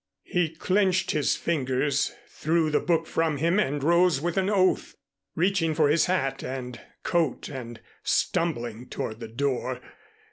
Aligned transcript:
He 0.23 0.49
clenched 0.49 1.11
his 1.11 1.35
fingers, 1.35 2.11
threw 2.27 2.71
the 2.71 2.79
book 2.79 3.05
from 3.05 3.37
him 3.37 3.59
and 3.59 3.83
rose 3.83 4.19
with 4.19 4.35
an 4.35 4.49
oath, 4.49 4.95
reaching 5.35 5.75
for 5.75 5.89
his 5.89 6.05
hat 6.07 6.41
and 6.43 6.81
coat 7.03 7.49
and 7.49 7.79
stumbling 8.01 8.87
toward 8.89 9.19
the 9.19 9.27
door. 9.27 9.79